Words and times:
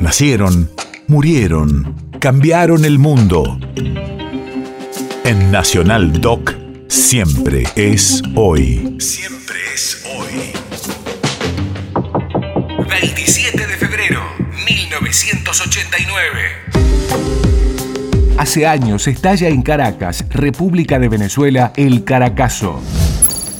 Nacieron, 0.00 0.70
murieron, 1.08 1.94
cambiaron 2.20 2.86
el 2.86 2.98
mundo. 2.98 3.60
En 5.24 5.50
Nacional 5.50 6.22
Doc, 6.22 6.54
siempre 6.88 7.64
es 7.76 8.22
hoy. 8.34 8.96
Siempre 8.98 9.56
es 9.74 10.02
hoy. 10.16 10.52
27 12.88 13.66
de 13.66 13.76
febrero, 13.76 14.22
1989. 14.66 16.38
Hace 18.38 18.66
años 18.66 19.06
estalla 19.06 19.48
en 19.48 19.60
Caracas, 19.60 20.24
República 20.30 20.98
de 20.98 21.10
Venezuela, 21.10 21.74
el 21.76 22.04
Caracazo. 22.04 22.80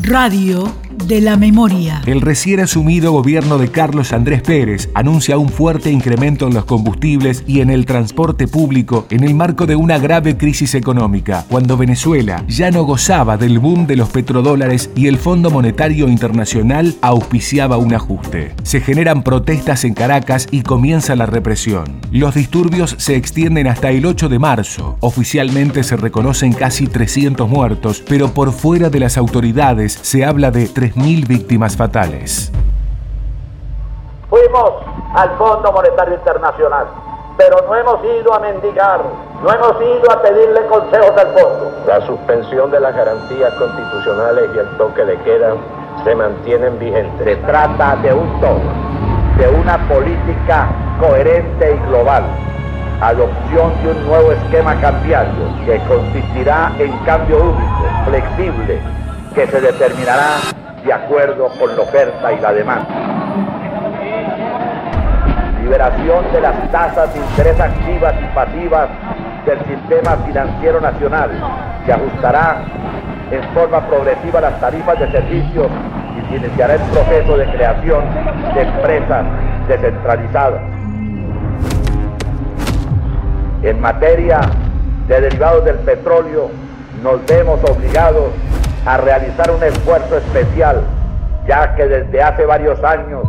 Radio 0.00 0.81
de 1.06 1.20
la 1.20 1.36
memoria. 1.36 2.02
El 2.06 2.20
recién 2.20 2.60
asumido 2.60 3.12
gobierno 3.12 3.58
de 3.58 3.70
Carlos 3.70 4.12
Andrés 4.12 4.42
Pérez 4.42 4.90
anuncia 4.94 5.38
un 5.38 5.48
fuerte 5.48 5.90
incremento 5.90 6.46
en 6.46 6.54
los 6.54 6.64
combustibles 6.64 7.44
y 7.46 7.60
en 7.60 7.70
el 7.70 7.86
transporte 7.86 8.48
público 8.48 9.06
en 9.10 9.24
el 9.24 9.34
marco 9.34 9.66
de 9.66 9.76
una 9.76 9.98
grave 9.98 10.36
crisis 10.36 10.74
económica, 10.74 11.44
cuando 11.48 11.76
Venezuela 11.76 12.44
ya 12.48 12.70
no 12.70 12.84
gozaba 12.84 13.36
del 13.36 13.58
boom 13.58 13.86
de 13.86 13.96
los 13.96 14.08
petrodólares 14.10 14.90
y 14.94 15.06
el 15.06 15.18
Fondo 15.18 15.50
Monetario 15.50 16.08
Internacional 16.08 16.94
auspiciaba 17.00 17.76
un 17.76 17.94
ajuste. 17.94 18.54
Se 18.62 18.80
generan 18.80 19.22
protestas 19.22 19.84
en 19.84 19.94
Caracas 19.94 20.48
y 20.50 20.62
comienza 20.62 21.16
la 21.16 21.26
represión. 21.26 21.84
Los 22.10 22.34
disturbios 22.34 22.94
se 22.98 23.16
extienden 23.16 23.66
hasta 23.66 23.90
el 23.90 24.06
8 24.06 24.28
de 24.28 24.38
marzo. 24.38 24.96
Oficialmente 25.00 25.82
se 25.82 25.96
reconocen 25.96 26.52
casi 26.52 26.86
300 26.86 27.48
muertos, 27.48 28.02
pero 28.08 28.32
por 28.34 28.52
fuera 28.52 28.90
de 28.90 29.00
las 29.00 29.16
autoridades 29.16 29.98
se 30.02 30.24
habla 30.24 30.50
de 30.50 30.68
3.000 30.94 31.26
víctimas 31.26 31.76
fatales. 31.76 32.52
Fuimos 34.28 34.72
al 35.14 35.30
Fondo 35.38 35.72
Monetario 35.72 36.14
Internacional, 36.14 36.86
pero 37.36 37.56
no 37.66 37.74
hemos 37.76 38.04
ido 38.04 38.34
a 38.34 38.38
mendigar, 38.38 39.00
no 39.42 39.52
hemos 39.52 39.80
ido 39.80 40.10
a 40.10 40.20
pedirle 40.20 40.66
consejos 40.66 41.12
al 41.16 41.26
fondo. 41.28 41.72
La 41.86 42.06
suspensión 42.06 42.70
de 42.70 42.80
las 42.80 42.94
garantías 42.94 43.54
constitucionales 43.54 44.50
y 44.54 44.58
el 44.58 44.76
toque 44.76 45.04
de 45.04 45.16
queda 45.18 45.54
se 46.04 46.14
mantienen 46.14 46.78
vigentes. 46.78 47.24
Se 47.24 47.36
trata 47.36 47.96
de 47.96 48.12
un 48.12 48.40
todo, 48.40 48.60
de 49.38 49.48
una 49.48 49.78
política 49.88 50.68
coherente 51.00 51.74
y 51.74 51.88
global, 51.88 52.24
adopción 53.00 53.82
de 53.82 53.92
un 53.92 54.06
nuevo 54.06 54.32
esquema 54.32 54.78
cambiario 54.80 55.44
que 55.64 55.78
consistirá 55.88 56.72
en 56.78 56.96
cambio 57.04 57.42
único, 57.42 57.84
flexible, 58.06 58.80
que 59.34 59.46
se 59.46 59.60
determinará 59.60 60.36
de 60.84 60.92
acuerdo 60.92 61.48
con 61.58 61.76
la 61.76 61.82
oferta 61.82 62.32
y 62.32 62.40
la 62.40 62.52
demanda. 62.52 62.88
Liberación 65.62 66.32
de 66.32 66.40
las 66.40 66.70
tasas 66.70 67.14
de 67.14 67.20
interés 67.20 67.60
activas 67.60 68.14
y 68.20 68.34
pasivas 68.34 68.88
del 69.46 69.58
sistema 69.60 70.16
financiero 70.26 70.80
nacional, 70.80 71.30
que 71.84 71.92
ajustará 71.92 72.64
en 73.30 73.42
forma 73.54 73.80
progresiva 73.86 74.40
las 74.40 74.60
tarifas 74.60 74.98
de 74.98 75.10
servicios 75.10 75.68
y 76.16 76.28
se 76.28 76.36
iniciará 76.36 76.74
el 76.74 76.80
proceso 76.82 77.36
de 77.36 77.46
creación 77.52 78.04
de 78.54 78.62
empresas 78.62 79.26
descentralizadas. 79.68 80.62
En 83.62 83.80
materia 83.80 84.40
de 85.06 85.20
derivados 85.20 85.64
del 85.64 85.76
petróleo, 85.76 86.50
nos 87.02 87.24
vemos 87.26 87.60
obligados 87.70 88.30
a 88.84 88.96
realizar 88.96 89.50
un 89.50 89.62
esfuerzo 89.62 90.16
especial, 90.16 90.82
ya 91.46 91.74
que 91.74 91.86
desde 91.86 92.22
hace 92.22 92.44
varios 92.46 92.82
años 92.82 93.22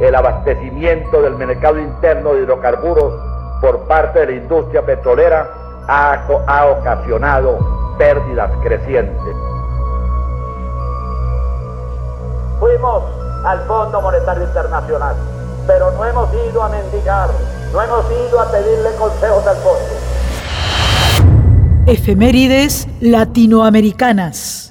el 0.00 0.14
abastecimiento 0.14 1.22
del 1.22 1.34
mercado 1.34 1.78
interno 1.78 2.34
de 2.34 2.42
hidrocarburos 2.42 3.14
por 3.60 3.86
parte 3.86 4.20
de 4.20 4.26
la 4.26 4.32
industria 4.32 4.82
petrolera 4.82 5.48
ha, 5.88 6.26
ha 6.46 6.66
ocasionado 6.66 7.58
pérdidas 7.98 8.50
crecientes. 8.62 9.36
Fuimos 12.58 13.02
al 13.44 13.60
Fondo 13.66 14.00
Monetario 14.00 14.44
Internacional, 14.44 15.14
pero 15.66 15.90
no 15.92 16.04
hemos 16.04 16.32
ido 16.32 16.62
a 16.62 16.68
mendigar, 16.70 17.28
no 17.72 17.82
hemos 17.82 18.04
ido 18.10 18.40
a 18.40 18.50
pedirle 18.50 18.90
consejos 18.98 19.46
al 19.46 19.56
fondo. 19.56 19.80
Efemérides 21.86 22.88
latinoamericanas. 23.00 24.63